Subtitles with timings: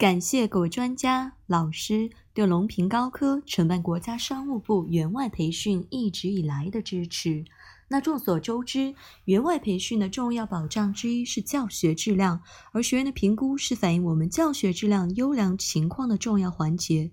[0.00, 7.44] 感谢各位专家、老师对隆平高科承办国家商务部员外培训一直以来的支持。
[7.86, 8.94] 那众所周知，
[9.26, 12.40] 员外培训的重要保障之一是教学质量，
[12.72, 17.10] 而学员的评估是反映我们教学质量优良情况的重要环节。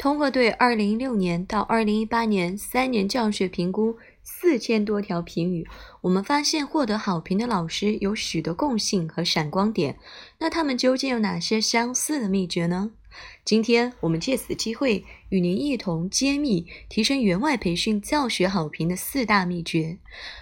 [0.00, 5.68] 通过对二零一六年到二零一八年三年教学评估四千多条评语，
[6.00, 9.98] 我们发现获得好评的老师有许多共性和闪光点。
[10.38, 12.92] 那他们究竟有哪些相似的秘诀呢？
[13.44, 19.98] 今天我们借此机会与您一同揭秘提升员外培训教学好评的四大秘诀。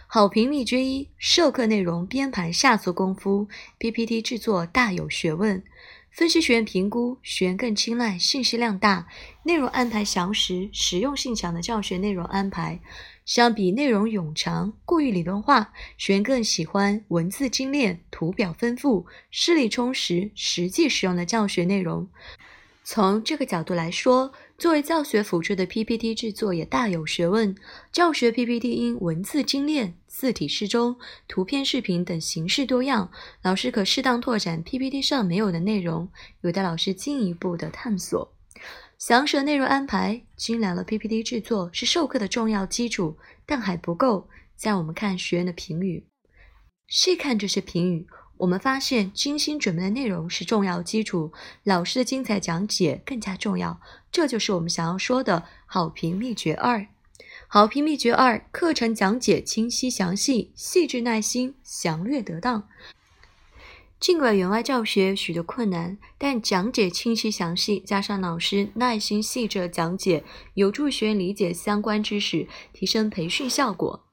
[0.06, 3.48] 好评秘诀一：授课内容编排下足功夫
[3.78, 5.64] ，PPT 制作大有学问。
[6.18, 9.06] 分析学员评估，学员更青睐信息量大、
[9.44, 12.80] 内容安排详实、实用性强的教学内容安排。
[13.24, 22.08] 相比内容冗长、过于理论化，学员更喜欢文字精炼、图表丰富、事例充实、实际使用的教学内容。
[22.90, 27.54] 从这个角度来说，作为教学辅助的 PPT 制作也大有学问。
[27.92, 30.96] 教学 PPT 应文字精炼、字体适中、
[31.28, 33.10] 图片、视频等形式多样，
[33.42, 38.34] 老师可适当拓展 PPT 上没有的内容，有待老师进一步的探索。
[38.96, 44.30] 详实的内容安排、精良的 PPT 制作是授课的重要基础，但还不够。
[44.56, 46.06] 再我们看学员的评语，
[46.86, 48.06] 细看这些评语。
[48.38, 51.32] 我们发现，精心准备的内容是重要基础，
[51.64, 53.80] 老师的精彩讲解更加重要。
[54.10, 56.86] 这就是我们想要说的好评秘诀二。
[57.46, 62.68] 好评秘诀二：课程讲解清晰详细、细致耐心、详略得当。
[63.98, 70.22] 尽管员外教学许多困难，但讲解清晰详细，加上老师耐心细致的讲解，
[70.54, 74.07] 有助学员理解相关知识，提升培训效果。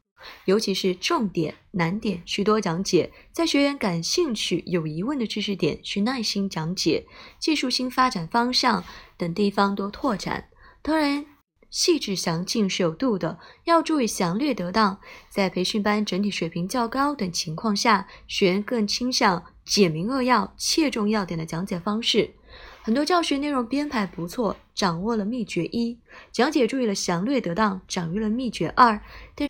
[0.46, 7.06] 尤其是重点、难点需多讲解，在学员感兴趣、有疑问的知识点需耐心讲解，
[7.40, 8.84] 技术新发展方向
[9.18, 10.50] 等地方多拓展。
[10.82, 11.26] 当然，
[11.70, 15.00] 细致详尽是有度的，要注意详略得当。
[15.30, 22.34] 在培训班整体水平较高等情况下，学员更倾向简明扼要、切中要点的讲解方式。
[22.82, 25.98] 很多教学内容编排不错，掌握了秘诀一；
[26.32, 29.02] 讲解注意了详略得当，掌握了秘诀二。
[29.34, 29.50] 但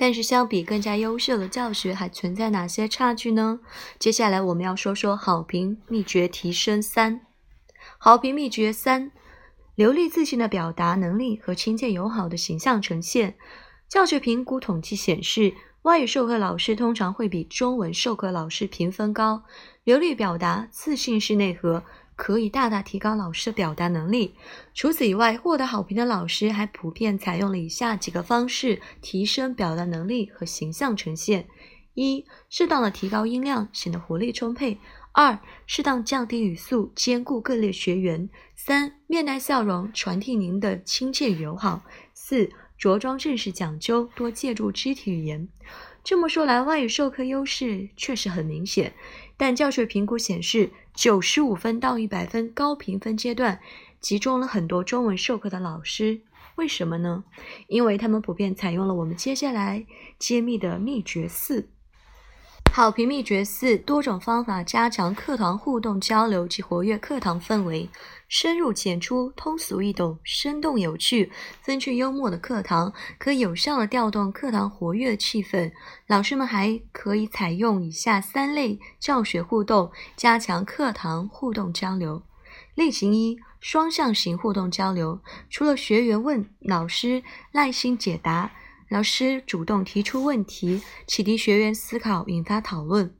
[0.00, 3.58] 但是，相比更加优秀的教学，还存在哪些差距呢？
[3.98, 7.22] 接下来我们要说说好评秘诀提升三。
[7.98, 9.10] 好评秘诀三：
[9.74, 13.34] 流利自信的表达能力和亲切友好的形象呈现。
[13.88, 19.42] 教学评估统计显示，外语授课老师通常会比中文授课老师评分高。
[19.82, 21.82] 流利表达，自信是内核。
[22.18, 24.34] 可以大大提高老师的表达能力。
[24.74, 31.46] 除此以外，获得好评的老师还普遍采用了以下几个方式提升表达能力和形象呈现：
[31.94, 34.78] 一、适当的提高音量，显得活力充沛；
[35.12, 45.48] 二、适当降低语速，兼顾各类学员；三、面带笑容，传递您的亲切友好；四、着装正式讲究，多借助肢体语言。
[46.08, 48.94] 这么说来，外语授课优势确实很明显，
[49.36, 53.60] 但教学评估显示，九十五分到一百分高评分阶段
[54.00, 56.22] 集中了很多中文授课的老师。
[56.54, 57.24] 为什么呢？
[57.66, 59.84] 因为他们普遍采用了我们接下来
[60.18, 61.68] 揭秘的秘诀四。
[62.78, 67.90] 好评秘诀四：多种方法加强课堂互动交流及活跃课堂氛围。
[68.28, 75.72] 深入浅出、通俗易懂、生动有趣、风趣幽默的课堂，可有效的调动课堂活跃气氛。
[76.06, 82.22] 老师们还可以采用以下三类教学互动，加强课堂互动交流。
[82.76, 85.18] 类型一：双向型互动交流。
[85.50, 88.52] 除了学员问，老师耐心解答。
[88.88, 93.14] 老师主动提出问题，启迪学员思考，引发讨论。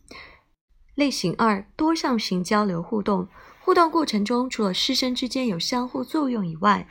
[0.95, 3.29] 类型二：多项型交流互动。
[3.61, 6.89] 互动过程中，除了师生之间有相互作用以外，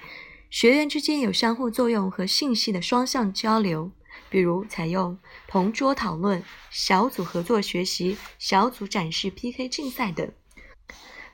[0.52, 3.92] 学员之间有相互作用和信息的双向交流，
[4.30, 5.18] 比如采用
[5.48, 10.32] 同桌讨论、小组合作学习、小组展示、PK 竞赛等。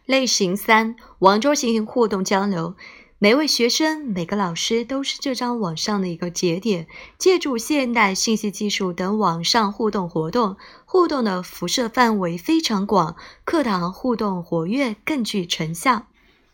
[0.05, 2.75] 类型三：网桌型互动交流。
[3.23, 6.87] 每位学生、每个老师都是这张网上的一个节点，
[7.17, 13.15] 借助现代信息技术等网上互动活动，互动的辐射范围非常广，
[13.45, 16.07] 课堂互动活跃更具成效。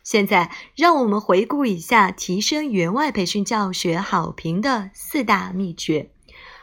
[0.04, 6.12] 现在，让我们回顾一下提升员外培训教学好评的四大秘诀。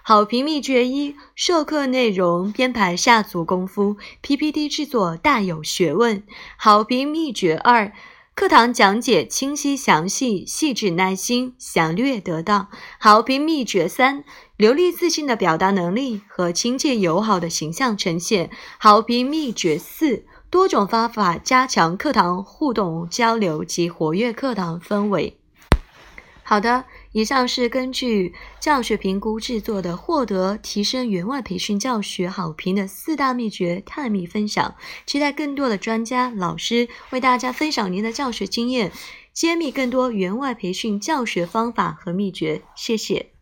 [0.02, 6.22] 好评秘诀一：授课内容编排下足功夫，PPT 制作大有学问。
[6.56, 7.92] 好评秘诀二。
[8.36, 12.68] 课堂讲解清晰详细、细致耐心、详略得当。
[13.00, 14.24] 好评秘诀三：
[14.58, 18.50] 流利自信的表达能力和亲切友好的形象呈现。
[18.76, 20.66] 好评秘诀四：多。
[20.66, 25.38] 多种方法加强课堂互动交流及活跃课堂氛围。
[26.42, 26.84] 好的，
[27.16, 34.74] 以上是根据教学评估制作的，获得提升员外培训教学好评的四大秘诀探秘分享。
[35.06, 38.92] 期待更多的专家老师为大家分享您的教学经验，
[39.32, 42.60] 揭秘更多员外培训教学方法和秘诀。
[42.74, 43.35] 谢谢。